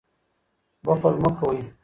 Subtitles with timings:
[0.85, 1.59] بخل مه کوئ.